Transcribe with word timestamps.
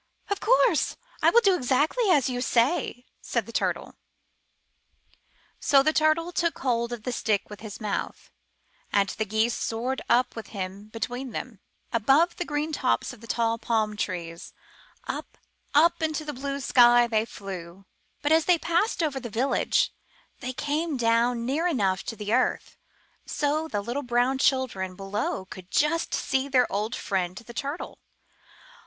''Of 0.31 0.39
course! 0.39 0.97
I 1.21 1.29
will 1.29 1.41
do 1.41 1.55
exactly 1.55 2.05
as 2.09 2.27
you 2.27 2.41
say," 2.41 3.05
said 3.21 3.45
the 3.45 3.51
Turtle. 3.51 3.93
223 5.59 5.59
MY 5.59 5.59
BOOK 5.59 5.59
HOUSE 5.59 5.67
So 5.69 5.83
the 5.83 5.93
Turtle 5.93 6.31
took 6.31 6.57
hold 6.63 6.91
of 6.91 7.03
the 7.03 7.11
stick 7.11 7.51
with 7.51 7.59
his 7.59 7.79
mouth, 7.79 8.31
and 8.91 9.09
the 9.09 9.25
Geese 9.25 9.53
soared 9.53 10.01
up 10.09 10.35
with 10.35 10.47
him 10.47 10.87
between 10.87 11.33
them. 11.33 11.59
Above 11.93 12.37
the 12.37 12.45
green 12.45 12.71
tops 12.71 13.13
of 13.13 13.21
the 13.21 13.27
tall 13.27 13.59
palm 13.59 13.95
trees, 13.95 14.53
up, 15.07 15.37
up 15.75 16.01
into 16.01 16.25
the 16.25 16.33
blue 16.33 16.59
sky 16.59 17.05
they 17.05 17.23
flew. 17.23 17.85
But 18.23 18.31
as 18.31 18.45
they 18.45 18.57
passed 18.57 19.03
over 19.03 19.19
the 19.19 19.29
village, 19.29 19.93
they 20.39 20.51
came 20.51 20.97
down 20.97 21.45
near 21.45 21.67
enough 21.67 22.01
to 22.05 22.15
the 22.15 22.33
earth, 22.33 22.75
so 23.27 23.67
the 23.67 23.83
little 23.83 24.01
brown 24.01 24.39
children 24.39 24.95
below 24.95 25.45
could 25.45 25.69
just 25.69 26.15
see 26.15 26.47
their 26.47 26.65
old 26.73 26.95
friend, 26.95 27.35
the 27.35 27.53
Turtle. 27.53 27.99